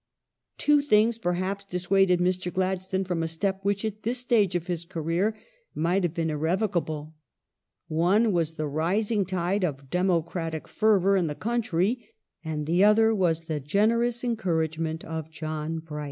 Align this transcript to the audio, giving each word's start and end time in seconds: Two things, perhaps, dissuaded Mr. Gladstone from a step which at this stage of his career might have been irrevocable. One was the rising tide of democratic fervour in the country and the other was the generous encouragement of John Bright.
Two 0.57 0.81
things, 0.81 1.19
perhaps, 1.19 1.63
dissuaded 1.63 2.19
Mr. 2.19 2.51
Gladstone 2.51 3.03
from 3.03 3.21
a 3.21 3.27
step 3.27 3.59
which 3.61 3.85
at 3.85 4.01
this 4.01 4.17
stage 4.17 4.55
of 4.55 4.65
his 4.65 4.83
career 4.83 5.37
might 5.75 6.01
have 6.01 6.15
been 6.15 6.31
irrevocable. 6.31 7.13
One 7.87 8.31
was 8.31 8.53
the 8.53 8.65
rising 8.65 9.27
tide 9.27 9.63
of 9.63 9.91
democratic 9.91 10.67
fervour 10.67 11.15
in 11.15 11.27
the 11.27 11.35
country 11.35 12.09
and 12.43 12.65
the 12.65 12.83
other 12.83 13.13
was 13.13 13.43
the 13.43 13.59
generous 13.59 14.23
encouragement 14.23 15.05
of 15.05 15.29
John 15.29 15.77
Bright. 15.77 15.99